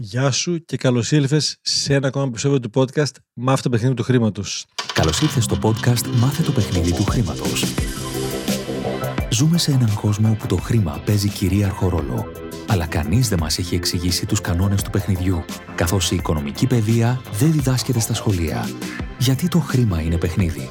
Γεια 0.00 0.30
σου 0.30 0.64
και 0.64 0.76
καλώς 0.76 1.12
ήλθες 1.12 1.58
σε 1.62 1.94
ένα 1.94 2.06
ακόμα 2.06 2.24
επεισόδιο 2.24 2.60
του 2.60 2.70
podcast 2.74 3.12
Μάθε 3.34 3.62
το 3.62 3.68
παιχνίδι 3.68 3.94
του 3.94 4.02
χρήματος. 4.02 4.66
Καλώς 4.92 5.20
ήρθε 5.20 5.40
στο 5.40 5.58
podcast 5.62 6.06
Μάθε 6.06 6.42
το 6.42 6.52
παιχνίδι 6.52 6.92
του 6.94 7.04
χρήματος. 7.04 7.64
Ζούμε 9.30 9.58
σε 9.58 9.70
έναν 9.70 9.94
κόσμο 9.94 10.30
όπου 10.30 10.46
το 10.46 10.56
χρήμα 10.56 11.02
παίζει 11.04 11.28
κυρίαρχο 11.28 11.88
ρόλο. 11.88 12.32
Αλλά 12.66 12.86
κανείς 12.86 13.28
δεν 13.28 13.38
μας 13.40 13.58
έχει 13.58 13.74
εξηγήσει 13.74 14.26
τους 14.26 14.40
κανόνες 14.40 14.82
του 14.82 14.90
παιχνιδιού, 14.90 15.44
καθώς 15.74 16.10
η 16.10 16.14
οικονομική 16.14 16.66
παιδεία 16.66 17.20
δεν 17.32 17.52
διδάσκεται 17.52 18.00
στα 18.00 18.14
σχολεία. 18.14 18.68
Γιατί 19.18 19.48
το 19.48 19.58
χρήμα 19.58 20.00
είναι 20.00 20.18
παιχνίδι; 20.18 20.70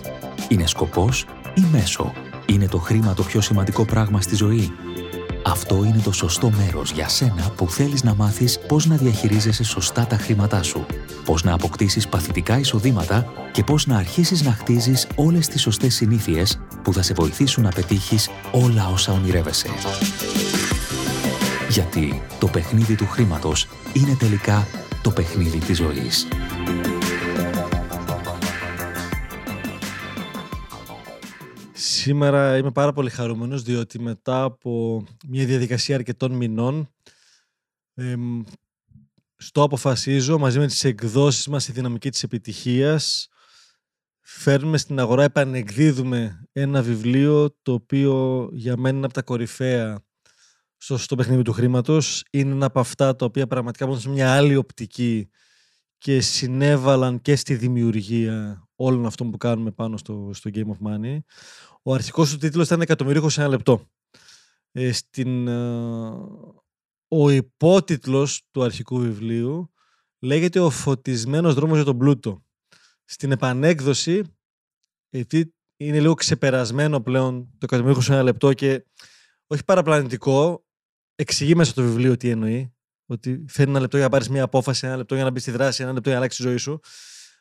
Είναι 0.49 0.67
σκοπός 0.67 1.25
ή 1.55 1.61
μέσο; 1.71 2.13
Είναι 2.45 2.67
το 2.67 2.77
χρήμα 2.77 3.13
το 3.13 3.23
πιο 3.23 3.41
σημαντικό 3.41 3.85
πράγμα 3.85 4.21
στη 4.21 4.35
ζωή; 4.35 4.71
Αυτό 5.51 5.83
είναι 5.83 6.01
το 6.03 6.11
σωστό 6.11 6.51
μέρος 6.51 6.91
για 6.91 7.07
σένα 7.07 7.51
που 7.55 7.69
θέλεις 7.69 8.03
να 8.03 8.15
μάθεις 8.15 8.59
πώς 8.67 8.85
να 8.85 8.95
διαχειρίζεσαι 8.95 9.63
σωστά 9.63 10.05
τα 10.05 10.17
χρήματά 10.17 10.63
σου, 10.63 10.85
πώς 11.25 11.43
να 11.43 11.53
αποκτήσεις 11.53 12.07
παθητικά 12.07 12.59
εισοδήματα 12.59 13.33
και 13.51 13.63
πώς 13.63 13.85
να 13.85 13.97
αρχίσεις 13.97 14.41
να 14.41 14.51
χτίζεις 14.51 15.07
όλες 15.15 15.47
τις 15.47 15.61
σωστές 15.61 15.95
συνήθειες 15.95 16.59
που 16.83 16.93
θα 16.93 17.01
σε 17.01 17.13
βοηθήσουν 17.13 17.63
να 17.63 17.69
πετύχεις 17.69 18.29
όλα 18.51 18.87
όσα 18.87 19.11
ονειρεύεσαι. 19.11 19.69
Γιατί 21.69 22.21
το 22.39 22.47
παιχνίδι 22.47 22.95
του 22.95 23.07
χρήματος 23.07 23.67
είναι 23.93 24.15
τελικά 24.19 24.67
το 25.01 25.11
παιχνίδι 25.11 25.57
της 25.57 25.77
ζωής. 25.77 26.27
Σήμερα 32.07 32.57
είμαι 32.57 32.71
πάρα 32.71 32.93
πολύ 32.93 33.09
χαρούμενος 33.09 33.63
διότι 33.63 33.99
μετά 33.99 34.43
από 34.43 35.03
μια 35.27 35.45
διαδικασία 35.45 35.95
αρκετών 35.95 36.31
μηνών 36.31 36.93
στο 39.35 39.63
αποφασίζω 39.63 40.37
μαζί 40.37 40.59
με 40.59 40.67
τις 40.67 40.83
εκδόσεις 40.83 41.47
μας 41.47 41.67
η 41.67 41.71
δυναμική 41.71 42.09
της 42.09 42.23
επιτυχίας 42.23 43.27
φέρνουμε 44.21 44.77
στην 44.77 44.99
αγορά, 44.99 45.23
επανεκδίδουμε 45.23 46.47
ένα 46.51 46.81
βιβλίο 46.81 47.55
το 47.61 47.73
οποίο 47.73 48.49
για 48.51 48.77
μένα 48.77 48.97
είναι 48.97 49.05
από 49.05 49.13
τα 49.13 49.21
κορυφαία 49.21 50.03
στο, 50.77 50.97
στο 50.97 51.15
παιχνίδι 51.15 51.41
του 51.41 51.51
χρήματος. 51.51 52.23
Είναι 52.31 52.51
ένα 52.51 52.65
από 52.65 52.79
αυτά 52.79 53.15
τα 53.15 53.25
οποία 53.25 53.47
πραγματικά 53.47 53.87
μου 53.87 54.01
μια 54.07 54.33
άλλη 54.35 54.55
οπτική 54.55 55.29
και 55.97 56.21
συνέβαλαν 56.21 57.21
και 57.21 57.35
στη 57.35 57.55
δημιουργία 57.55 58.67
όλων 58.75 59.05
αυτών 59.05 59.31
που 59.31 59.37
κάνουμε 59.37 59.71
πάνω 59.71 59.97
στο, 59.97 60.29
στο 60.33 60.49
Game 60.53 60.67
of 60.67 60.87
Money. 60.87 61.17
Ο 61.83 61.93
αρχικός 61.93 62.31
του 62.31 62.37
τίτλος 62.37 62.65
ήταν 62.65 62.81
«Εκατομμυρίχο 62.81 63.29
σε 63.29 63.41
ένα 63.41 63.49
λεπτό». 63.49 63.89
Ε, 64.71 64.91
στην, 64.91 65.47
ε, 65.47 66.11
ο 67.07 67.29
υπότιτλος 67.29 68.47
του 68.51 68.63
αρχικού 68.63 68.99
βιβλίου 68.99 69.73
λέγεται 70.19 70.59
«Ο 70.59 70.69
φωτισμένος 70.69 71.53
δρόμος 71.53 71.75
για 71.75 71.85
τον 71.85 71.97
πλούτο». 71.97 72.45
Στην 73.05 73.31
επανέκδοση, 73.31 74.23
γιατί 75.09 75.55
είναι 75.77 75.99
λίγο 75.99 76.13
ξεπερασμένο 76.13 77.01
πλέον 77.01 77.43
το 77.51 77.57
«Εκατομμυρίχο 77.61 78.01
σε 78.01 78.13
ένα 78.13 78.23
λεπτό» 78.23 78.53
και 78.53 78.85
όχι 79.47 79.63
παραπλανητικό, 79.63 80.65
εξηγεί 81.15 81.55
μέσα 81.55 81.73
το 81.73 81.81
βιβλίο 81.81 82.17
τι 82.17 82.29
εννοεί. 82.29 82.76
Ότι 83.09 83.45
θέλει 83.47 83.69
ένα 83.69 83.79
λεπτό 83.79 83.97
για 83.97 84.05
να 84.05 84.11
πάρεις 84.11 84.29
μια 84.29 84.43
απόφαση, 84.43 84.85
ένα 84.87 84.97
λεπτό 84.97 85.15
για 85.15 85.23
να 85.23 85.29
μπεις 85.29 85.41
στη 85.41 85.51
δράση, 85.51 85.83
ένα 85.83 85.91
λεπτό 85.91 86.09
για 86.09 86.17
να 86.17 86.17
αλλάξεις 86.17 86.43
τη 86.43 86.49
ζωή 86.49 86.57
σου. 86.57 86.79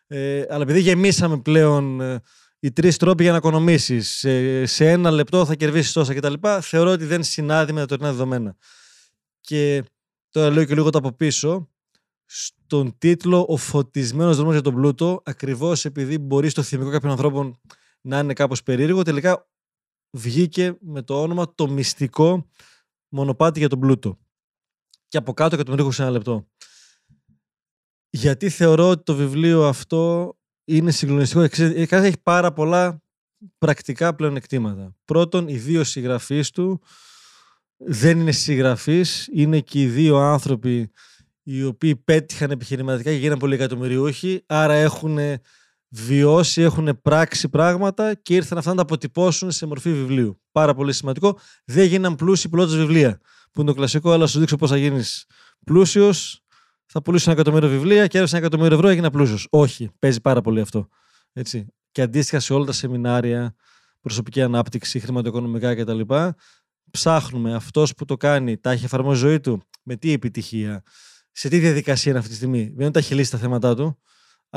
Ε, 0.07 0.45
αλλά 0.49 0.63
επειδή 0.63 0.81
γεμίσαμε 0.81 1.39
πλέον 1.41 2.01
ε, 2.01 2.21
οι 2.59 2.73
τρεις 2.73 2.97
τρόποι 2.97 3.23
για 3.23 3.33
να 3.33 3.39
οικονομήσεις, 3.39 4.09
σε, 4.09 4.67
σε, 4.67 4.91
ένα 4.91 5.11
λεπτό 5.11 5.47
θα 5.47 5.55
κερδίσεις 5.55 5.93
τόσα 5.93 6.15
κτλ., 6.15 6.35
θεωρώ 6.61 6.91
ότι 6.91 7.05
δεν 7.05 7.23
συνάδει 7.23 7.73
με 7.73 7.81
τα 7.81 7.87
τωρινά 7.87 8.11
δεδομένα. 8.11 8.57
Και 9.41 9.85
τώρα 10.31 10.51
λέω 10.51 10.65
και 10.65 10.75
λίγο 10.75 10.91
το 10.91 10.99
από 10.99 11.13
πίσω. 11.13 11.69
Στον 12.25 12.99
τίτλο 12.99 13.47
Ο 13.49 13.57
φωτισμένος 13.57 14.37
δρόμος 14.37 14.53
για 14.53 14.63
τον 14.63 14.75
πλούτο, 14.75 15.23
ακριβώς 15.25 15.85
επειδή 15.85 16.19
μπορεί 16.19 16.49
στο 16.49 16.63
θυμικό 16.63 16.91
κάποιων 16.91 17.11
ανθρώπων 17.11 17.61
να 18.01 18.19
είναι 18.19 18.33
κάπως 18.33 18.63
περίεργο, 18.63 19.03
τελικά 19.03 19.49
βγήκε 20.11 20.77
με 20.81 21.03
το 21.03 21.23
όνομα 21.23 21.55
Το 21.55 21.69
Μυστικό 21.69 22.49
Μονοπάτι 23.09 23.59
για 23.59 23.69
τον 23.69 23.81
Πλούτο. 23.81 24.19
Και 25.17 25.23
από 25.23 25.33
κάτω 25.33 25.57
και 25.57 25.63
τον 25.63 25.75
ρίχνω 25.75 25.91
σε 25.91 26.03
ένα 26.03 26.11
λεπτό. 26.11 26.49
Γιατί 28.11 28.49
θεωρώ 28.49 28.89
ότι 28.89 29.03
το 29.03 29.15
βιβλίο 29.15 29.65
αυτό 29.67 30.35
είναι 30.65 30.91
συγκλονιστικό. 30.91 31.47
Έχει 31.97 32.21
πάρα 32.23 32.53
πολλά 32.53 33.03
πρακτικά 33.59 34.15
πλεονεκτήματα. 34.15 34.95
Πρώτον, 35.05 35.49
οι 35.49 35.57
δύο 35.59 35.85
συγγραφείς 35.85 36.51
του 36.51 36.81
δεν 37.77 38.21
είναι 38.21 38.33
συγγραφείς, 38.33 39.29
είναι 39.33 39.61
και 39.61 39.81
οι 39.81 39.87
δύο 39.87 40.17
άνθρωποι 40.17 40.91
οι 41.43 41.65
οποίοι 41.65 41.97
πέτυχαν 41.97 42.51
επιχειρηματικά 42.51 43.11
και 43.11 43.17
γίνανε 43.17 43.39
πολύ 43.39 43.55
εκατομμυριούχοι, 43.55 44.43
άρα 44.47 44.75
έχουν 44.75 45.19
βιώσει, 45.89 46.63
έχουν 46.63 47.01
πράξει 47.03 47.49
πράγματα 47.49 48.15
και 48.15 48.35
ήρθαν 48.35 48.59
αυτά 48.59 48.71
να 48.71 48.77
τα 48.77 48.83
αποτυπώσουν 48.83 49.51
σε 49.51 49.67
μορφή 49.67 49.93
βιβλίου. 49.93 50.41
Πάρα 50.53 50.75
πολύ 50.75 50.93
σημαντικό. 50.93 51.39
Δεν 51.65 51.87
γίναν 51.87 52.15
πλούσιοι 52.15 52.49
πουλώντα 52.49 52.77
βιβλία. 52.77 53.21
Που 53.53 53.61
είναι 53.61 53.71
το 53.71 53.77
κλασικό, 53.77 54.11
αλλά 54.13 54.27
σου 54.27 54.39
δείξω 54.39 54.57
πώς 54.57 54.71
θα 54.71 54.77
γίνεις 54.77 55.27
πλούσιος 55.65 56.47
θα 56.87 57.03
πουλήσω 57.03 57.31
ένα 57.31 57.41
εκατομμύριο 57.41 57.69
βιβλία 57.69 58.07
και 58.07 58.19
ένα 58.19 58.29
εκατομμύριο 58.33 58.77
ευρώ, 58.77 58.89
έγινα 58.89 59.11
πλούσιος. 59.11 59.47
Όχι, 59.51 59.91
παίζει 59.99 60.21
πάρα 60.21 60.41
πολύ 60.41 60.61
αυτό. 60.61 60.89
Έτσι. 61.33 61.67
Και 61.93 62.03
αντίστοιχα 62.03 62.41
σε 62.41 62.53
όλα 62.53 62.65
τα 62.65 62.73
σεμινάρια, 62.73 63.55
προσωπική 64.01 64.43
ανάπτυξη, 64.43 65.01
χρηματοοικονομικά 65.01 65.75
κτλ. 65.75 66.01
Ψάχνουμε 66.91 67.55
αυτός 67.55 67.95
που 67.95 68.05
το 68.05 68.17
κάνει, 68.17 68.59
τα 68.59 68.71
έχει 68.71 68.85
εφαρμόσει 68.85 69.19
ζωή 69.19 69.41
του, 69.41 69.63
με 69.83 69.97
τι 69.97 70.13
επιτυχία, 70.13 70.83
σε 71.33 71.49
τι 71.49 71.59
διαδικασία 71.59 72.11
είναι 72.11 72.19
αυτή 72.19 72.31
τη 72.31 72.37
στιγμή. 72.37 72.73
Δεν 72.77 72.93
τα 72.93 72.99
έχει 72.99 73.15
λύσει 73.15 73.31
τα 73.31 73.39
θέματα 73.39 73.75
του. 73.75 73.99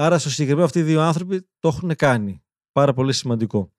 Άρα, 0.02 0.20
στο 0.20 0.30
συγκεκριμένο 0.30 0.66
αυτοί 0.66 0.80
οι 0.80 0.84
δύο 0.84 1.02
άνθρωποι 1.02 1.48
το 1.60 1.68
έχουν 1.68 1.96
κάνει. 1.96 2.44
Πάρα 2.72 2.94
πολύ 2.94 3.14
σημαντικό. 3.14 3.74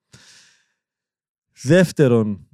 Δεύτερον, 1.61 2.47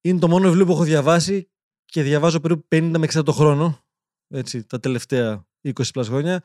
είναι 0.00 0.18
το 0.18 0.28
μόνο 0.28 0.46
βιβλίο 0.46 0.64
που 0.64 0.72
έχω 0.72 0.82
διαβάσει 0.82 1.50
και 1.84 2.02
διαβάζω 2.02 2.40
περίπου 2.40 2.66
50 2.70 2.94
με 2.98 3.06
60 3.12 3.24
το 3.24 3.32
χρόνο 3.32 3.84
έτσι, 4.28 4.64
τα 4.64 4.80
τελευταία 4.80 5.46
20 5.62 5.72
πλάς 5.92 6.08
χρόνια, 6.08 6.42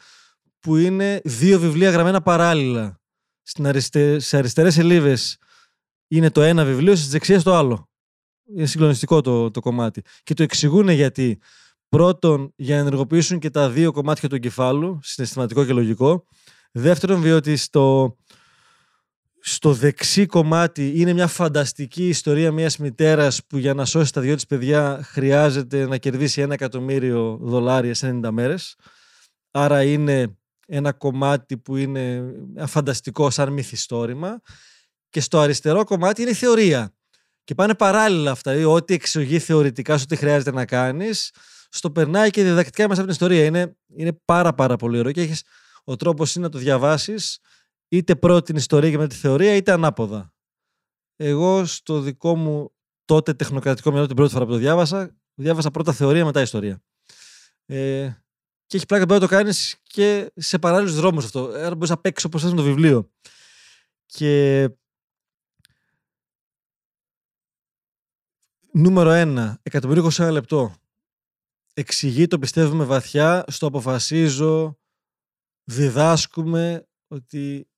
που 0.59 0.77
είναι 0.77 1.21
δύο 1.23 1.59
βιβλία 1.59 1.89
γραμμένα 1.89 2.21
παράλληλα. 2.21 3.01
Στην 3.41 3.67
αριστε... 3.67 4.19
Σε 4.19 4.37
αριστερές 4.37 4.73
σελίδες 4.73 5.37
είναι 6.07 6.29
το 6.29 6.41
ένα 6.41 6.65
βιβλίο, 6.65 6.95
στις 6.95 7.09
δεξιές 7.09 7.43
το 7.43 7.55
άλλο. 7.55 7.89
Είναι 8.55 8.65
συγκλονιστικό 8.65 9.21
το, 9.21 9.51
το 9.51 9.59
κομμάτι. 9.59 10.01
Και 10.23 10.33
το 10.33 10.43
εξηγούν 10.43 10.89
γιατί. 10.89 11.39
Πρώτον, 11.89 12.53
για 12.55 12.75
να 12.75 12.81
ενεργοποιήσουν 12.81 13.39
και 13.39 13.49
τα 13.49 13.69
δύο 13.69 13.91
κομμάτια 13.91 14.29
του 14.29 14.35
εγκεφάλου, 14.35 14.99
συναισθηματικό 15.03 15.65
και 15.65 15.73
λογικό. 15.73 16.25
Δεύτερον, 16.77 17.21
διότι 17.21 17.55
στο, 17.55 18.17
στο 19.39 19.73
δεξί 19.73 20.25
κομμάτι 20.25 20.93
είναι 20.95 21.13
μια 21.13 21.27
φανταστική 21.27 22.07
ιστορία 22.07 22.51
μιας 22.51 22.77
μητέρας 22.77 23.45
που 23.45 23.57
για 23.57 23.73
να 23.73 23.85
σώσει 23.85 24.13
τα 24.13 24.21
δυο 24.21 24.35
της 24.35 24.45
παιδιά 24.45 24.99
χρειάζεται 25.03 25.87
να 25.87 25.97
κερδίσει 25.97 26.41
ένα 26.41 26.53
εκατομμύριο 26.53 27.39
δολάρια 27.41 27.93
σε 27.93 28.19
90 28.23 28.29
μέρες. 28.31 28.75
Άρα 29.51 29.83
είναι 29.83 30.37
ένα 30.67 30.93
κομμάτι 30.93 31.57
που 31.57 31.75
είναι 31.75 32.23
φανταστικό 32.65 33.29
σαν 33.29 33.53
μυθιστόρημα. 33.53 34.41
Και 35.09 35.19
στο 35.21 35.39
αριστερό 35.39 35.83
κομμάτι 35.83 36.21
είναι 36.21 36.31
η 36.31 36.33
θεωρία. 36.33 36.93
Και 37.43 37.55
πάνε 37.55 37.75
παράλληλα 37.75 38.31
αυτά. 38.31 38.51
Δηλαδή, 38.51 38.69
ό,τι 38.69 38.93
εξηγεί 38.93 39.39
θεωρητικά 39.39 39.97
σε 39.97 40.03
ό,τι 40.03 40.15
χρειάζεται 40.15 40.51
να 40.51 40.65
κάνεις, 40.65 41.31
στο 41.69 41.91
περνάει 41.91 42.29
και 42.29 42.43
διδακτικά 42.43 42.87
μέσα 42.87 43.01
από 43.01 43.11
την 43.11 43.27
ιστορία. 43.27 43.45
Είναι, 43.45 43.77
είναι 43.95 44.19
πάρα 44.25 44.53
πάρα 44.53 44.75
πολύ 44.75 44.99
ωραίο 44.99 45.11
και 45.11 45.21
έχεις, 45.21 45.43
ο 45.85 45.95
τρόπος 45.95 46.35
είναι 46.35 46.45
να 46.45 46.51
το 46.51 46.57
διαβάσεις 46.57 47.39
είτε 47.87 48.15
πρώτη 48.15 48.45
την 48.45 48.55
ιστορία 48.55 48.89
και 48.89 48.97
με 48.97 49.07
τη 49.07 49.15
θεωρία, 49.15 49.55
είτε 49.55 49.71
ανάποδα. 49.71 50.33
Εγώ 51.15 51.65
στο 51.65 51.99
δικό 51.99 52.35
μου 52.35 52.73
τότε 53.05 53.33
τεχνοκρατικό 53.33 53.91
μυαλό 53.91 54.07
την 54.07 54.15
πρώτη 54.15 54.31
φορά 54.31 54.45
που 54.45 54.51
το 54.51 54.57
διάβασα, 54.57 55.15
διάβασα 55.33 55.71
πρώτα 55.71 55.93
θεωρία 55.93 56.25
μετά 56.25 56.41
ιστορία. 56.41 56.83
Ε, 57.65 58.13
και 58.65 58.77
έχει 58.77 58.85
πλάκα 58.85 59.05
που 59.05 59.13
να 59.13 59.19
το 59.19 59.27
κάνεις 59.27 59.81
και 59.83 60.31
σε 60.35 60.59
παράλληλους 60.59 60.95
δρόμους 60.95 61.25
αυτό. 61.25 61.43
Άρα 61.45 61.75
μπορείς 61.75 61.89
να 61.89 61.97
παίξει 61.97 62.25
όπως 62.25 62.41
το 62.41 62.63
βιβλίο. 62.63 63.11
Και 64.05 64.69
νούμερο 68.71 69.09
ένα, 69.09 69.59
εκατομμύριο 69.63 70.09
σε 70.09 70.21
ένα 70.21 70.31
λεπτό. 70.31 70.75
Εξηγεί, 71.73 72.27
το 72.27 72.39
πιστεύουμε 72.39 72.83
βαθιά, 72.83 73.45
στο 73.47 73.67
αποφασίζω, 73.67 74.79
διδάσκουμε 75.65 76.87
ότι 77.07 77.69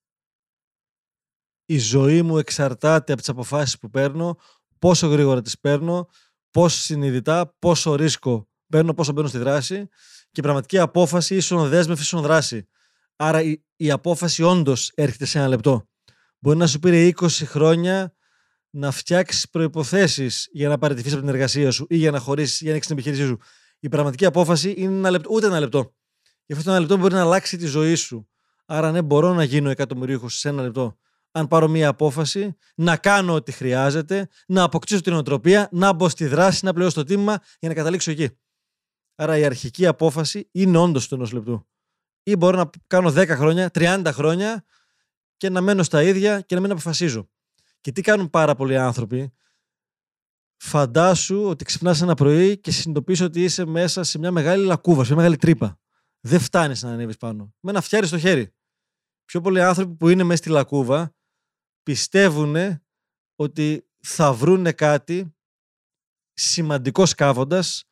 η 1.66 1.78
ζωή 1.78 2.22
μου 2.22 2.38
εξαρτάται 2.38 3.12
από 3.12 3.22
τις 3.22 3.30
αποφάσεις 3.30 3.80
που 3.80 3.90
παίρνω, 3.90 4.38
πόσο 4.80 5.08
γρήγορα 5.08 5.42
τις 5.42 5.60
παίρνω, 5.60 6.10
πόσο 6.52 6.80
συνειδητά, 6.80 7.56
πόσο 7.60 7.96
ρίσκο 7.96 8.50
παίρνω, 8.70 8.94
πόσο 8.94 9.12
μπαίνω 9.12 9.28
στη 9.28 9.38
δράση 9.38 9.88
και 10.32 10.40
η 10.40 10.42
πραγματική 10.42 10.78
απόφαση 10.78 11.36
ίσον 11.36 11.70
δέσμευση, 11.70 12.04
ίσον 12.04 12.22
δράση. 12.22 12.68
Άρα 13.16 13.42
η, 13.42 13.64
η 13.76 13.92
απόφαση 13.92 14.44
όντως 14.44 14.92
έρχεται 14.96 15.26
σε 15.26 15.38
ένα 15.38 15.48
λεπτό. 15.48 15.90
Μπορεί 16.40 16.58
να 16.58 16.68
σου 16.68 16.80
πήρε 16.80 17.10
20 17.16 17.28
χρόνια 17.30 18.14
να 18.70 18.92
φτιάξεις 18.92 19.50
προποθέσει 19.50 20.30
για 20.52 20.70
να 20.70 20.78
παραιτηθείς 20.78 21.12
από 21.12 21.22
την 21.22 21.30
εργασία 21.30 21.72
σου 21.72 21.86
ή 21.90 21.98
για 21.98 22.12
να 22.12 22.20
χωρίσεις, 22.20 22.60
για 22.60 22.70
να 22.70 22.76
έχεις 22.76 22.88
την 22.88 22.98
επιχείρησή 22.98 23.26
σου. 23.26 23.38
Η 23.80 23.90
πραγματική 23.90 24.26
απόφαση 24.26 24.74
είναι 24.78 24.98
ένα 24.98 25.10
λεπτό, 25.10 25.30
ούτε 25.34 25.46
ένα 25.46 25.60
λεπτό. 25.60 25.96
Και 26.48 26.54
αυτό 26.54 26.66
το 26.66 26.72
ένα 26.72 26.80
λεπτό 26.80 26.98
μπορεί 26.98 27.14
να 27.14 27.22
αλλάξει 27.22 27.58
τη 27.58 27.66
ζωή 27.66 27.96
σου. 27.96 28.30
Άρα, 28.66 28.92
ναι, 28.92 29.02
μπορώ 29.02 29.34
να 29.34 29.44
γίνω 29.44 29.70
εκατομμυρίουχος 29.70 30.38
σε 30.38 30.50
ένα 30.50 30.62
λεπτό. 30.62 30.98
Αν 31.32 31.48
πάρω 31.48 31.68
μία 31.68 31.88
απόφαση, 31.88 32.58
να 32.76 32.98
κάνω 32.98 33.34
ό,τι 33.34 33.52
χρειάζεται, 33.52 34.28
να 34.48 34.64
αποκτήσω 34.64 35.02
την 35.02 35.14
οτροπία, 35.14 35.70
να 35.72 35.94
μπω 35.94 36.10
στη 36.10 36.26
δράση, 36.28 36.66
να 36.66 36.74
πληρώσω 36.74 36.96
το 36.96 37.04
τίμημα 37.04 37.40
για 37.60 37.70
να 37.70 37.76
καταλήξω 37.76 38.12
εκεί. 38.12 38.30
Άρα 39.16 39.38
η 39.38 39.44
αρχική 39.44 39.86
απόφαση 39.86 40.50
είναι 40.52 40.78
όντως 40.78 41.08
του 41.08 41.16
ενός 41.16 41.32
λεπτού. 41.32 41.68
Ή 42.24 42.36
μπορώ 42.36 42.58
να 42.58 42.70
κάνω 42.88 43.10
10 43.10 43.28
χρόνια, 43.28 43.72
30 43.74 44.10
χρόνια 44.12 44.66
και 45.38 45.50
να 45.50 45.62
μένω 45.62 45.84
στα 45.84 46.04
ίδια 46.04 46.42
και 46.42 46.56
να 46.56 46.62
μην 46.62 46.72
αποφασίζω. 46.72 47.30
Και 47.82 47.92
τι 47.92 48.02
κάνουν 48.02 48.30
πάρα 48.30 48.56
πολλοί 48.56 48.78
άνθρωποι; 48.78 49.34
Φαντάσου 50.58 51.44
ότι 51.44 51.66
ξυπνάς 51.66 52.02
ένα 52.02 52.14
πρωί 52.14 52.60
και 52.60 52.72
συνειδητοποιείς 52.72 53.22
ότι 53.22 53.44
είσαι 53.44 53.66
μέσα 53.66 54.04
σε 54.04 54.20
μια 54.20 54.32
μεγάλη 54.32 54.66
λακκούβα, 54.66 55.04
σε 55.04 55.08
μια 55.08 55.18
μεγάλη 55.18 55.38
τρύπα. 55.38 55.80
Δεν 56.28 56.40
φτάνεις 56.40 56.82
να 56.82 56.92
ανέβεις 56.92 57.18
πάνω. 57.18 57.54
Με 57.60 57.72
ένα 57.72 57.82
φτιάρι 57.82 58.08
στο 58.08 58.20
χέρι. 58.20 58.54
Πιο 59.26 59.42
πολλοί 59.42 59.62
άνθρωποι 59.62 59.96
που 59.96 60.10
είναι 60.10 60.24
μέσα 60.24 60.38
στη 60.38 60.50
λακκούβα 60.50 61.16
πιστεύουν 61.84 62.56
ότι 63.36 63.90
θα 63.98 64.34
βρούνε 64.34 64.72
κάτι 64.72 65.36
σημαντικός 66.34 67.10
σκάβοντας 67.10 67.84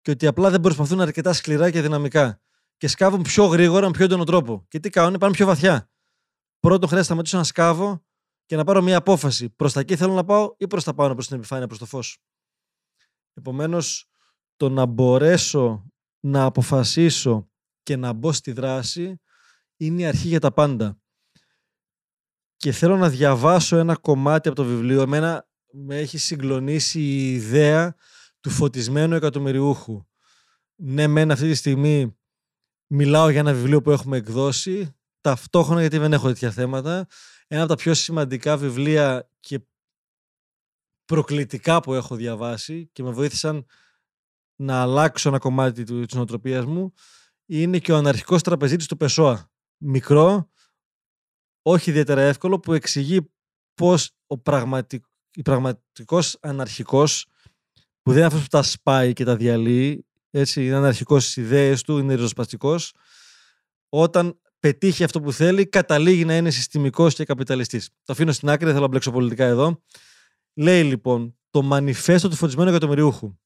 και 0.00 0.10
ότι 0.10 0.26
απλά 0.26 0.50
δεν 0.50 0.60
προσπαθούν 0.60 1.00
αρκετά 1.00 1.32
σκληρά 1.32 1.70
και 1.70 1.80
δυναμικά. 1.80 2.40
Και 2.76 2.88
σκάβουν 2.88 3.22
πιο 3.22 3.44
γρήγορα, 3.44 3.86
με 3.86 3.92
πιο 3.92 4.04
έντονο 4.04 4.24
τρόπο. 4.24 4.64
Και 4.68 4.80
τι 4.80 4.90
κάνουν, 4.90 5.18
πάνε 5.18 5.32
πιο 5.32 5.46
βαθιά. 5.46 5.90
Πρώτον, 6.60 6.88
χρειάζεται 6.88 6.96
να 6.96 7.04
σταματήσω 7.04 7.36
να 7.36 7.44
σκάβω 7.44 8.04
και 8.46 8.56
να 8.56 8.64
πάρω 8.64 8.82
μια 8.82 8.96
απόφαση. 8.96 9.50
Προς 9.50 9.72
τα 9.72 9.80
εκεί 9.80 9.96
θέλω 9.96 10.12
να 10.12 10.24
πάω 10.24 10.54
ή 10.58 10.66
προς 10.66 10.84
τα 10.84 10.94
πάνω, 10.94 11.14
προς 11.14 11.26
την 11.26 11.36
επιφάνεια, 11.36 11.66
προς 11.66 11.78
το 11.78 11.86
φως. 11.86 12.18
Επομένως, 13.34 14.10
το 14.56 14.68
να 14.68 14.86
μπορέσω 14.86 15.90
να 16.20 16.44
αποφασίσω 16.44 17.48
και 17.84 17.96
να 17.96 18.12
μπω 18.12 18.32
στη 18.32 18.52
δράση 18.52 19.20
είναι 19.76 20.02
η 20.02 20.06
αρχή 20.06 20.28
για 20.28 20.40
τα 20.40 20.52
πάντα. 20.52 20.98
Και 22.56 22.72
θέλω 22.72 22.96
να 22.96 23.08
διαβάσω 23.08 23.76
ένα 23.76 23.96
κομμάτι 23.96 24.48
από 24.48 24.56
το 24.56 24.64
βιβλίο. 24.64 25.02
Εμένα 25.02 25.48
με 25.70 25.98
έχει 25.98 26.18
συγκλονίσει 26.18 27.00
η 27.00 27.32
ιδέα 27.32 27.94
του 28.40 28.50
φωτισμένου 28.50 29.14
εκατομμυριούχου. 29.14 30.06
Ναι, 30.74 31.06
μεν 31.06 31.30
αυτή 31.30 31.48
τη 31.48 31.54
στιγμή 31.54 32.18
μιλάω 32.86 33.28
για 33.28 33.40
ένα 33.40 33.52
βιβλίο 33.52 33.82
που 33.82 33.90
έχουμε 33.90 34.16
εκδώσει, 34.16 34.96
ταυτόχρονα 35.20 35.80
γιατί 35.80 35.98
δεν 35.98 36.12
έχω 36.12 36.26
τέτοια 36.26 36.50
θέματα. 36.50 37.06
Ένα 37.46 37.62
από 37.62 37.70
τα 37.70 37.76
πιο 37.76 37.94
σημαντικά 37.94 38.56
βιβλία 38.56 39.30
και 39.40 39.60
προκλητικά 41.04 41.80
που 41.80 41.94
έχω 41.94 42.14
διαβάσει 42.16 42.88
και 42.92 43.02
με 43.02 43.10
βοήθησαν 43.10 43.66
να 44.56 44.80
αλλάξω 44.82 45.28
ένα 45.28 45.38
κομμάτι 45.38 45.82
της 45.82 46.14
νοοτροπίας 46.14 46.64
μου 46.64 46.92
είναι 47.46 47.78
και 47.78 47.92
ο 47.92 47.96
αναρχικός 47.96 48.42
τραπεζίτης 48.42 48.86
του 48.86 48.96
Πεσόα. 48.96 49.50
Μικρό, 49.76 50.50
όχι 51.62 51.90
ιδιαίτερα 51.90 52.20
εύκολο, 52.20 52.60
που 52.60 52.72
εξηγεί 52.72 53.32
πώς 53.74 54.10
ο 54.26 54.38
πραγματικ... 54.38 55.04
πραγματικός 55.44 56.38
αναρχικός 56.40 57.26
που 58.02 58.10
δεν 58.10 58.16
είναι 58.16 58.26
αυτός 58.26 58.42
που 58.42 58.48
τα 58.48 58.62
σπάει 58.62 59.12
και 59.12 59.24
τα 59.24 59.36
διαλύει, 59.36 60.06
έτσι, 60.30 60.66
είναι 60.66 60.74
αναρχικός 60.74 61.22
στις 61.22 61.36
ιδέες 61.36 61.82
του, 61.82 61.98
είναι 61.98 62.14
ριζοσπαστικός, 62.14 62.94
όταν 63.88 64.40
πετύχει 64.58 65.04
αυτό 65.04 65.20
που 65.20 65.32
θέλει, 65.32 65.66
καταλήγει 65.66 66.24
να 66.24 66.36
είναι 66.36 66.50
συστημικός 66.50 67.14
και 67.14 67.24
καπιταλιστής. 67.24 67.88
Το 68.04 68.12
αφήνω 68.12 68.32
στην 68.32 68.48
άκρη, 68.48 68.64
δεν 68.64 68.72
θέλω 68.72 68.84
να 68.84 68.90
μπλέξω 68.90 69.10
πολιτικά 69.10 69.44
εδώ. 69.44 69.82
Λέει 70.54 70.84
λοιπόν 70.84 71.38
το 71.50 71.62
μανιφέστο 71.62 72.28
του 72.28 72.36
φωτισμένου 72.36 72.70
εκατομμυριούχου. 72.70 73.38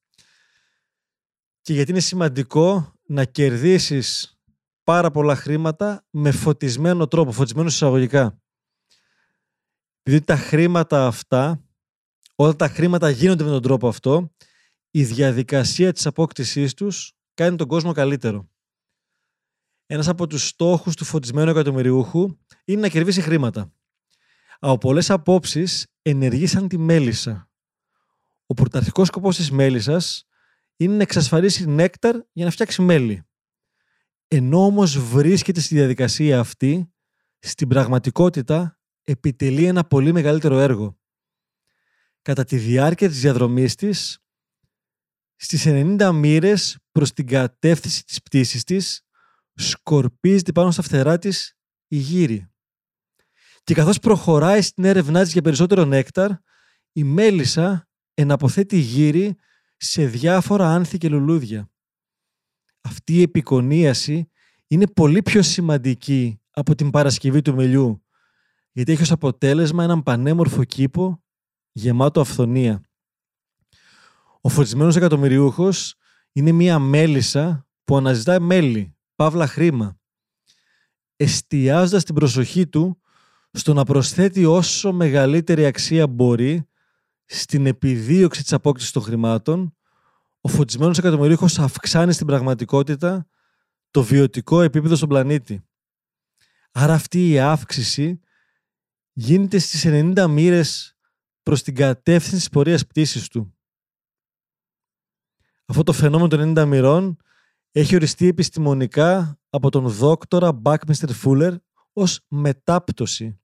Και 1.61 1.73
γιατί 1.73 1.91
είναι 1.91 1.99
σημαντικό 1.99 2.93
να 3.09 3.25
κερδίσεις 3.25 4.39
πάρα 4.83 5.11
πολλά 5.11 5.35
χρήματα 5.35 6.05
με 6.09 6.31
φωτισμένο 6.31 7.07
τρόπο, 7.07 7.31
φωτισμένο 7.31 7.67
εισαγωγικά. 7.67 8.41
Επειδή 10.03 10.23
τα 10.25 10.35
χρήματα 10.35 11.07
αυτά, 11.07 11.63
όταν 12.35 12.57
τα 12.57 12.67
χρήματα 12.67 13.09
γίνονται 13.09 13.43
με 13.43 13.49
τον 13.49 13.61
τρόπο 13.61 13.87
αυτό, 13.87 14.33
η 14.91 15.03
διαδικασία 15.03 15.93
της 15.93 16.05
απόκτησής 16.05 16.73
τους 16.73 17.13
κάνει 17.33 17.57
τον 17.57 17.67
κόσμο 17.67 17.91
καλύτερο. 17.91 18.49
Ένας 19.85 20.07
από 20.07 20.27
τους 20.27 20.47
στόχους 20.47 20.95
του 20.95 21.05
φωτισμένου 21.05 21.49
εκατομμυριούχου 21.49 22.37
είναι 22.65 22.81
να 22.81 22.87
κερδίσει 22.87 23.21
χρήματα. 23.21 23.73
Από 24.59 24.77
πολλές 24.77 25.09
απόψεις 25.09 25.87
ενεργήσαν 26.01 26.67
τη 26.67 26.77
μέλισσα. 26.77 27.49
Ο 28.45 28.53
πρωταρχικός 28.53 29.07
σκοπός 29.07 29.35
της 29.35 29.51
μέλισσας 29.51 30.28
είναι 30.79 30.95
να 30.95 31.01
εξασφαλίσει 31.01 31.65
νέκταρ 31.65 32.15
για 32.31 32.45
να 32.45 32.51
φτιάξει 32.51 32.81
μέλι. 32.81 33.23
Ενώ 34.27 34.65
όμως 34.65 34.99
βρίσκεται 34.99 35.59
στη 35.59 35.75
διαδικασία 35.75 36.39
αυτή, 36.39 36.93
στην 37.39 37.67
πραγματικότητα 37.67 38.79
επιτελεί 39.03 39.65
ένα 39.65 39.83
πολύ 39.83 40.11
μεγαλύτερο 40.11 40.59
έργο. 40.59 40.99
Κατά 42.21 42.43
τη 42.43 42.57
διάρκεια 42.57 43.09
της 43.09 43.21
διαδρομής 43.21 43.75
της, 43.75 44.19
στις 45.35 45.63
90 45.67 46.11
μοίρες 46.13 46.77
προς 46.91 47.13
την 47.13 47.27
κατεύθυνση 47.27 48.03
της 48.03 48.21
πτήσης 48.21 48.63
της, 48.63 49.01
σκορπίζεται 49.53 50.51
πάνω 50.51 50.71
στα 50.71 50.81
φτερά 50.81 51.17
της 51.17 51.57
η 51.87 51.97
γύρι. 51.97 52.51
Και 53.63 53.73
καθώς 53.73 53.99
προχωράει 53.99 54.61
στην 54.61 54.83
έρευνά 54.83 55.23
της 55.23 55.31
για 55.31 55.41
περισσότερο 55.41 55.85
νέκταρ, 55.85 56.31
η 56.91 57.03
μέλισσα 57.03 57.87
εναποθέτει 58.13 58.77
γύρι 58.77 59.37
σε 59.81 60.05
διάφορα 60.05 60.73
άνθη 60.73 60.97
και 60.97 61.09
λουλούδια. 61.09 61.69
Αυτή 62.81 63.13
η 63.13 63.21
επικονίαση 63.21 64.29
είναι 64.67 64.87
πολύ 64.87 65.21
πιο 65.21 65.41
σημαντική 65.41 66.41
από 66.49 66.75
την 66.75 66.89
παρασκευή 66.89 67.41
του 67.41 67.55
μελιού, 67.55 68.03
γιατί 68.71 68.91
έχει 68.91 69.01
ως 69.01 69.11
αποτέλεσμα 69.11 69.83
έναν 69.83 70.03
πανέμορφο 70.03 70.63
κήπο 70.63 71.23
γεμάτο 71.71 72.21
αυθονία. 72.21 72.81
Ο 74.41 74.49
φωτισμένος 74.49 74.95
εκατομμυριούχος 74.95 75.95
είναι 76.31 76.51
μία 76.51 76.79
μέλισσα 76.79 77.67
που 77.83 77.97
αναζητά 77.97 78.39
μέλι, 78.39 78.97
παύλα 79.15 79.47
χρήμα, 79.47 79.99
εστιάζοντας 81.15 82.03
την 82.03 82.15
προσοχή 82.15 82.67
του 82.67 83.01
στο 83.51 83.73
να 83.73 83.83
προσθέτει 83.83 84.45
όσο 84.45 84.93
μεγαλύτερη 84.93 85.65
αξία 85.65 86.07
μπορεί 86.07 86.68
στην 87.31 87.65
επιδίωξη 87.65 88.41
της 88.41 88.53
απόκτησης 88.53 88.91
των 88.91 89.01
χρημάτων, 89.01 89.75
ο 90.41 90.47
φωτισμένος 90.49 90.97
εκατομμυρίχος 90.97 91.59
αυξάνει 91.59 92.13
στην 92.13 92.27
πραγματικότητα 92.27 93.27
το 93.91 94.03
βιωτικό 94.03 94.61
επίπεδο 94.61 94.95
στον 94.95 95.09
πλανήτη. 95.09 95.63
Άρα 96.71 96.93
αυτή 96.93 97.29
η 97.29 97.39
αύξηση 97.39 98.19
γίνεται 99.13 99.57
στις 99.59 99.85
90 99.85 100.27
μοίρες 100.29 100.97
προς 101.43 101.63
την 101.63 101.75
κατεύθυνση 101.75 102.35
της 102.35 102.49
πορείας 102.49 102.85
πτήσης 102.87 103.27
του. 103.27 103.57
Αυτό 105.65 105.83
το 105.83 105.93
φαινόμενο 105.93 106.27
των 106.27 106.53
90 106.57 106.65
μοιρών 106.65 107.17
έχει 107.71 107.95
οριστεί 107.95 108.27
επιστημονικά 108.27 109.39
από 109.49 109.69
τον 109.69 109.87
δόκτορα 109.87 110.51
Μπάκμιστερ 110.51 111.13
Φούλερ 111.13 111.53
ως 111.93 112.25
μετάπτωση. 112.27 113.39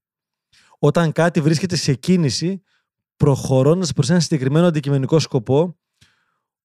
Όταν 0.80 1.12
κάτι 1.12 1.42
βρίσκεται 1.42 1.76
σε 1.76 1.94
κίνηση 1.94 2.64
προχωρώντας 3.16 3.94
προς 3.94 4.10
ένα 4.10 4.20
συγκεκριμένο 4.20 4.68
αντικειμενικό 4.68 5.20
σκοπό, 5.20 5.80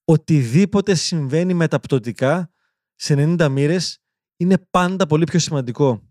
οτιδήποτε 0.04 0.94
συμβαίνει 0.94 1.54
μεταπτωτικά 1.54 2.50
σε 2.94 3.14
90 3.38 3.48
μοίρες 3.50 3.98
είναι 4.36 4.58
πάντα 4.70 5.06
πολύ 5.06 5.24
πιο 5.24 5.38
σημαντικό. 5.38 6.08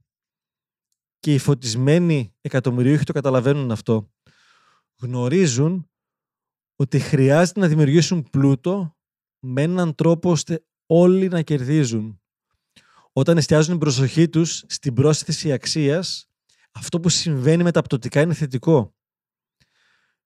Και 1.20 1.34
οι 1.34 1.38
φωτισμένοι 1.38 2.36
εκατομμυρίουχοι 2.42 3.04
το 3.04 3.14
καταλαβαίνουν 3.14 3.72
αυτό. 3.72 4.12
Γνωρίζουν 5.02 5.90
ότι 6.76 7.00
χρειάζεται 7.00 7.60
να 7.60 7.68
δημιουργήσουν 7.68 8.30
πλούτο 8.30 8.98
με 9.40 9.62
έναν 9.62 9.96
τρόπο 9.96 10.32
ώστε 10.32 10.66
όλοι 10.86 11.28
να 11.28 11.42
κερδίζουν. 11.42 12.22
Όταν 13.12 13.38
εστιάζουν 13.38 13.70
την 13.70 13.80
προσοχή 13.80 14.30
τους 14.30 14.64
στην 14.68 14.94
πρόσθεση 14.94 15.52
αξίας, 15.52 16.30
αυτό 16.72 17.00
που 17.00 17.10
συμβαίνει 17.10 17.64
μεταπτωτικά 17.64 18.22
είναι 18.22 18.34
θετικό 18.34 18.94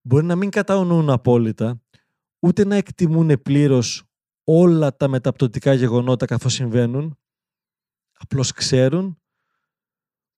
μπορεί 0.05 0.25
να 0.25 0.36
μην 0.36 0.50
κατανοούν 0.50 1.10
απόλυτα, 1.10 1.81
ούτε 2.39 2.65
να 2.65 2.75
εκτιμούν 2.75 3.41
πλήρως 3.41 4.03
όλα 4.43 4.95
τα 4.95 5.07
μεταπτωτικά 5.07 5.74
γεγονότα 5.74 6.25
καθώς 6.25 6.53
συμβαίνουν, 6.53 7.19
απλώς 8.13 8.51
ξέρουν 8.51 9.22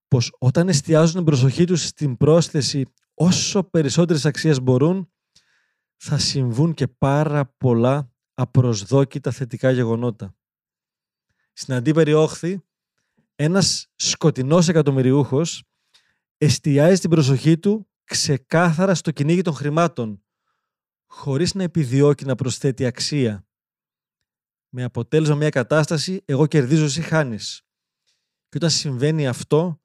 πως 0.08 0.36
όταν 0.40 0.70
εστιάζουν 0.70 1.16
την 1.16 1.24
προσοχή 1.24 1.66
τους 1.66 1.86
στην 1.86 2.18
πρόσθεση 2.18 2.86
όσο 3.14 3.64
περισσότερες 3.64 4.26
αξίες 4.26 4.62
μπορούν, 4.62 5.12
θα 5.96 6.18
συμβούν 6.18 6.74
και 6.74 6.88
πάρα 6.88 7.46
πολλά 7.46 8.14
απροσδόκητα 8.34 9.32
θετικά 9.32 9.72
γεγονότα. 9.72 10.36
Στην 11.54 11.74
αντίπερη 11.74 12.14
όχθη, 12.14 12.64
ένας 13.36 13.92
σκοτεινός 13.96 14.68
εκατομμυριούχος 14.68 15.64
εστιάζει 16.38 17.00
την 17.00 17.10
προσοχή 17.10 17.58
του 17.58 17.90
ξεκάθαρα 18.06 18.96
στο 18.96 19.12
κυνήγι 19.12 19.42
των 19.42 19.54
χρημάτων, 19.54 20.24
χωρίς 21.06 21.54
να 21.54 21.64
επιδιώκει 21.64 22.26
να 22.26 22.36
προσθέτει 22.36 22.86
αξία. 22.86 23.48
με 24.70 24.84
αποτέλεσμα 24.84 25.36
μια 25.36 25.50
κατάσταση 25.50 26.22
εγώ 26.26 26.48
κερδίζω, 26.48 26.84
εσύ 26.84 27.02
χάνεις. 27.02 27.62
Και 28.50 28.58
όταν 28.58 28.70
συμβαίνει 28.70 29.28
αυτό, 29.28 29.82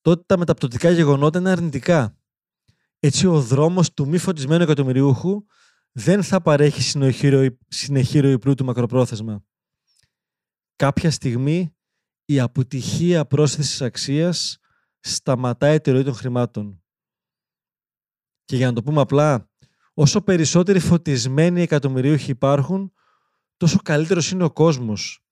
τότε 0.00 0.22
τα 0.26 0.38
μεταπτωτικά 0.38 0.90
γεγονότα 0.90 1.38
είναι 1.38 1.50
αρνητικά. 1.50 2.16
Έτσι 2.98 3.26
ο 3.26 3.40
δρόμος 3.40 3.92
του 3.92 4.08
μη 4.08 4.18
φωτισμένου 4.18 4.62
εκατομμυριούχου 4.62 5.44
δεν 5.92 6.22
θα 6.22 6.40
παρέχει 6.40 6.82
συνεχή 7.68 8.20
ροή 8.20 8.38
πλούτου 8.38 8.64
μακροπρόθεσμα. 8.64 9.44
Κάποια 10.76 11.10
στιγμή 11.10 11.76
η 12.24 12.40
αποτυχία 12.40 13.26
πρόσθεσης 13.26 13.82
αξίας 13.82 14.58
σταματάει 15.00 15.80
τη 15.80 15.90
ροή 15.90 16.04
των 16.04 16.14
χρημάτων. 16.14 16.81
Και 18.52 18.58
για 18.58 18.66
να 18.66 18.72
το 18.72 18.82
πούμε 18.82 19.00
απλά, 19.00 19.50
όσο 19.94 20.22
περισσότεροι 20.22 20.78
φωτισμένοι 20.78 21.62
εκατομμυρίουχοι 21.62 22.30
υπάρχουν, 22.30 22.92
τόσο 23.56 23.78
καλύτερος 23.82 24.30
είναι 24.30 24.44
ο 24.44 24.50
κόσμος. 24.50 25.24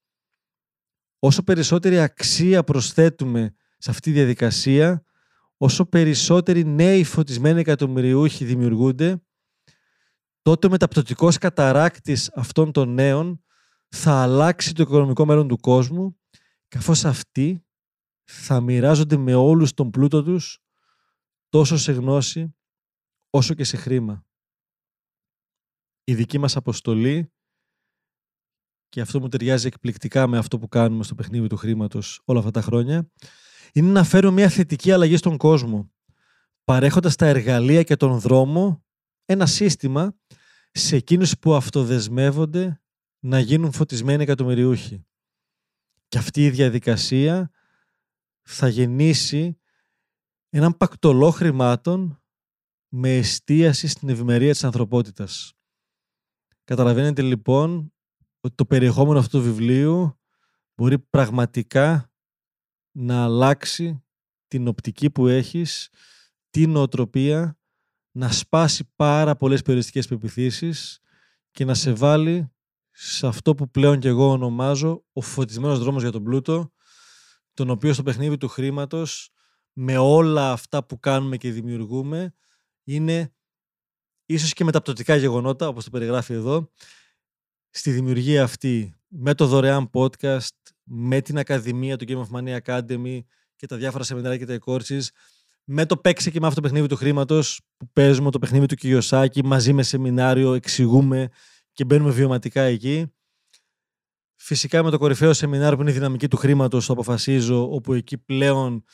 Όσο 1.18 1.42
περισσότερη 1.42 2.00
αξία 2.00 2.64
προσθέτουμε 2.64 3.54
σε 3.78 3.90
αυτή 3.90 4.02
τη 4.02 4.16
διαδικασία, 4.16 5.04
όσο 5.56 5.86
περισσότεροι 5.86 6.64
νέοι 6.64 7.04
φωτισμένοι 7.04 7.60
εκατομμυριούχοι 7.60 8.44
δημιουργούνται, 8.44 9.22
τότε 10.42 10.66
ο 10.66 10.70
μεταπτωτικός 10.70 11.38
καταράκτης 11.38 12.30
αυτών 12.34 12.72
των 12.72 12.94
νέων 12.94 13.44
θα 13.88 14.22
αλλάξει 14.22 14.74
το 14.74 14.82
οικονομικό 14.82 15.24
μέλλον 15.24 15.48
του 15.48 15.58
κόσμου, 15.58 16.18
καθώς 16.68 17.04
αυτοί 17.04 17.66
θα 18.24 18.60
μοιράζονται 18.60 19.16
με 19.16 19.34
όλους 19.34 19.74
τον 19.74 19.90
πλούτο 19.90 20.22
τους, 20.22 20.62
τόσο 21.48 21.76
σε 21.76 21.92
γνώση, 21.92 22.54
όσο 23.30 23.54
και 23.54 23.64
σε 23.64 23.76
χρήμα. 23.76 24.24
Η 26.04 26.14
δική 26.14 26.38
μας 26.38 26.56
αποστολή, 26.56 27.32
και 28.88 29.00
αυτό 29.00 29.20
μου 29.20 29.28
ταιριάζει 29.28 29.66
εκπληκτικά 29.66 30.26
με 30.26 30.38
αυτό 30.38 30.58
που 30.58 30.68
κάνουμε 30.68 31.04
στο 31.04 31.14
παιχνίδι 31.14 31.46
του 31.46 31.56
χρήματος 31.56 32.22
όλα 32.24 32.38
αυτά 32.38 32.50
τα 32.50 32.62
χρόνια, 32.62 33.10
είναι 33.72 33.90
να 33.90 34.04
φέρω 34.04 34.30
μια 34.30 34.48
θετική 34.48 34.92
αλλαγή 34.92 35.16
στον 35.16 35.36
κόσμο, 35.36 35.92
παρέχοντας 36.64 37.16
τα 37.16 37.26
εργαλεία 37.26 37.82
και 37.82 37.96
τον 37.96 38.18
δρόμο, 38.18 38.84
ένα 39.24 39.46
σύστημα 39.46 40.16
σε 40.70 40.96
εκείνους 40.96 41.38
που 41.38 41.54
αυτοδεσμεύονται 41.54 42.82
να 43.24 43.40
γίνουν 43.40 43.72
φωτισμένοι 43.72 44.22
εκατομμυριούχοι. 44.22 45.04
Και 46.08 46.18
αυτή 46.18 46.44
η 46.44 46.50
διαδικασία 46.50 47.50
θα 48.40 48.68
γεννήσει 48.68 49.58
έναν 50.48 50.76
πακτολό 50.76 51.30
χρημάτων 51.30 52.19
με 52.92 53.16
εστίαση 53.16 53.88
στην 53.88 54.08
ευημερία 54.08 54.50
της 54.50 54.64
ανθρωπότητας. 54.64 55.52
Καταλαβαίνετε 56.64 57.22
λοιπόν 57.22 57.92
ότι 58.40 58.54
το 58.54 58.66
περιεχόμενο 58.66 59.18
αυτού 59.18 59.38
του 59.38 59.44
βιβλίου 59.44 60.18
μπορεί 60.74 60.98
πραγματικά 60.98 62.12
να 62.90 63.24
αλλάξει 63.24 64.04
την 64.48 64.68
οπτική 64.68 65.10
που 65.10 65.26
έχεις, 65.26 65.88
την 66.50 66.70
νοοτροπία, 66.70 67.58
να 68.10 68.30
σπάσει 68.30 68.92
πάρα 68.96 69.36
πολλές 69.36 69.62
περιοριστικές 69.62 70.08
πεπιθήσεις 70.08 71.00
και 71.50 71.64
να 71.64 71.74
σε 71.74 71.92
βάλει 71.92 72.52
σε 72.90 73.26
αυτό 73.26 73.54
που 73.54 73.70
πλέον 73.70 73.98
και 73.98 74.08
εγώ 74.08 74.30
ονομάζω 74.30 75.04
ο 75.12 75.20
φωτισμένος 75.20 75.78
δρόμος 75.78 76.02
για 76.02 76.10
τον 76.10 76.22
πλούτο, 76.22 76.72
τον 77.54 77.70
οποίο 77.70 77.92
στο 77.92 78.02
παιχνίδι 78.02 78.36
του 78.36 78.48
χρήματος, 78.48 79.30
με 79.72 79.96
όλα 79.96 80.52
αυτά 80.52 80.84
που 80.84 80.98
κάνουμε 80.98 81.36
και 81.36 81.50
δημιουργούμε, 81.50 82.34
είναι 82.94 83.32
ίσως 84.26 84.52
και 84.52 84.64
μεταπτωτικά 84.64 85.16
γεγονότα, 85.16 85.68
όπως 85.68 85.84
το 85.84 85.90
περιγράφει 85.90 86.32
εδώ, 86.32 86.70
στη 87.70 87.90
δημιουργία 87.90 88.42
αυτή, 88.42 88.94
με 89.08 89.34
το 89.34 89.46
δωρεάν 89.46 89.90
podcast, 89.92 90.48
με 90.82 91.20
την 91.20 91.38
Ακαδημία 91.38 91.96
του 91.96 92.04
Game 92.08 92.22
of 92.22 92.38
Money 92.38 92.58
Academy 92.64 93.20
και 93.56 93.66
τα 93.66 93.76
διάφορα 93.76 94.04
σεμινάρια 94.04 94.38
και 94.38 94.46
τα 94.46 94.58
courses, 94.64 95.02
με 95.64 95.86
το 95.86 95.96
παίξε 95.96 96.30
και 96.30 96.40
με 96.40 96.46
αυτό 96.46 96.60
το 96.60 96.66
παιχνίδι 96.66 96.86
του 96.86 96.96
χρήματος 96.96 97.60
που 97.76 97.88
παίζουμε 97.92 98.30
το 98.30 98.38
παιχνίδι 98.38 98.66
του 98.66 98.74
Κιωσάκη 98.74 99.44
μαζί 99.44 99.72
με 99.72 99.82
σεμινάριο, 99.82 100.52
εξηγούμε 100.52 101.28
και 101.72 101.84
μπαίνουμε 101.84 102.10
βιωματικά 102.10 102.62
εκεί. 102.62 103.12
Φυσικά 104.36 104.82
με 104.82 104.90
το 104.90 104.98
κορυφαίο 104.98 105.32
σεμινάριο 105.32 105.76
που 105.76 105.82
είναι 105.82 105.90
η 105.90 105.94
δυναμική 105.94 106.28
του 106.28 106.36
χρήματος, 106.36 106.86
το 106.86 106.92
αποφασίζω, 106.92 107.72
όπου 107.72 107.92
εκεί 107.92 108.18
πλέον 108.18 108.84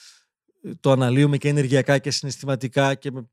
ε, 0.62 0.74
το 0.80 0.90
αναλύουμε 0.90 1.36
και 1.36 1.48
ενεργειακά 1.48 1.98
και 1.98 2.10
συναισθηματικά 2.10 2.94
και 2.94 3.10
με 3.10 3.30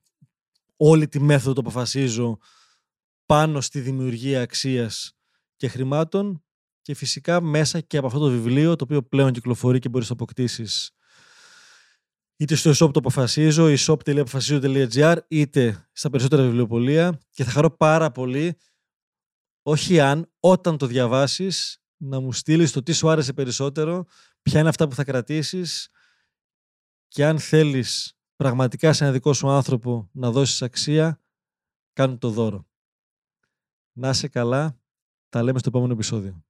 όλη 0.85 1.07
τη 1.07 1.19
μέθοδο 1.19 1.53
το 1.53 1.59
αποφασίζω 1.59 2.37
πάνω 3.25 3.61
στη 3.61 3.79
δημιουργία 3.79 4.41
αξίας 4.41 5.13
και 5.55 5.67
χρημάτων 5.67 6.43
και 6.81 6.93
φυσικά 6.93 7.41
μέσα 7.41 7.79
και 7.79 7.97
από 7.97 8.07
αυτό 8.07 8.19
το 8.19 8.29
βιβλίο 8.29 8.75
το 8.75 8.83
οποίο 8.83 9.03
πλέον 9.03 9.31
κυκλοφορεί 9.31 9.79
και 9.79 9.89
μπορείς 9.89 10.09
να 10.09 10.13
αποκτήσεις 10.13 10.91
είτε 12.35 12.55
στο 12.55 12.71
e-shop 12.71 12.93
το 12.93 12.99
αποφασίζω, 12.99 13.65
e-shop.apοφασίζω.gr 13.65 15.17
είτε 15.27 15.87
στα 15.91 16.09
περισσότερα 16.09 16.43
βιβλιοπολία. 16.43 17.19
Και 17.29 17.43
θα 17.43 17.51
χαρώ 17.51 17.75
πάρα 17.75 18.11
πολύ 18.11 18.57
όχι 19.61 19.99
αν, 19.99 20.31
όταν 20.39 20.77
το 20.77 20.85
διαβάσεις 20.85 21.77
να 21.97 22.19
μου 22.19 22.31
στείλεις 22.33 22.71
το 22.71 22.83
τι 22.83 22.93
σου 22.93 23.09
άρεσε 23.09 23.33
περισσότερο, 23.33 24.05
ποια 24.41 24.59
είναι 24.59 24.69
αυτά 24.69 24.87
που 24.87 24.95
θα 24.95 25.03
κρατήσεις 25.03 25.89
και 27.07 27.25
αν 27.25 27.39
θέλεις 27.39 28.17
πραγματικά 28.35 28.93
σε 28.93 29.03
ένα 29.03 29.13
δικό 29.13 29.33
σου 29.33 29.49
άνθρωπο 29.49 30.09
να 30.11 30.31
δώσεις 30.31 30.61
αξία, 30.61 31.21
κάνε 31.93 32.17
το 32.17 32.29
δώρο. 32.29 32.67
Να 33.91 34.09
είσαι 34.09 34.27
καλά, 34.27 34.79
τα 35.29 35.43
λέμε 35.43 35.59
στο 35.59 35.69
επόμενο 35.69 35.93
επεισόδιο. 35.93 36.43